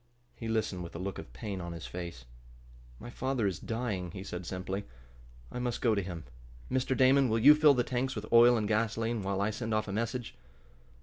He 0.35 0.47
listened 0.47 0.81
with 0.81 0.95
a 0.95 0.97
look 0.97 1.19
of 1.19 1.31
pain 1.31 1.61
on 1.61 1.73
his 1.73 1.85
face. 1.85 2.25
"My 2.97 3.11
father 3.11 3.45
is 3.45 3.59
dying," 3.59 4.09
he 4.09 4.23
said 4.23 4.47
simply. 4.47 4.85
"I 5.51 5.59
must 5.59 5.79
go 5.79 5.93
to 5.93 6.01
him. 6.01 6.23
Mr. 6.71 6.97
Damon, 6.97 7.29
will 7.29 7.37
you 7.37 7.53
fill 7.53 7.75
the 7.75 7.83
tanks 7.83 8.15
with 8.15 8.25
oil 8.33 8.57
and 8.57 8.67
gasoline, 8.67 9.21
while 9.21 9.41
I 9.41 9.51
send 9.51 9.75
off 9.75 9.87
a 9.87 9.91
message?" 9.93 10.33